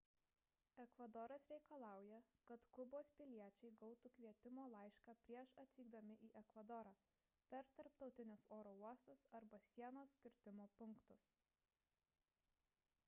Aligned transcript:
ekvadoras 0.83 1.43
reikalauja 1.49 2.19
kad 2.51 2.63
kubos 2.77 3.09
piliečiai 3.19 3.71
gautų 3.81 4.11
kvietimo 4.15 4.63
laišką 4.75 5.13
prieš 5.27 5.53
atvykdami 5.65 6.15
į 6.27 6.29
ekvadorą 6.41 6.93
per 7.53 7.69
tarptautinius 7.81 8.45
oro 8.59 8.73
uostus 8.85 9.27
arba 9.41 9.59
sienos 9.67 10.15
kirtimo 10.25 10.65
punktus 10.81 11.29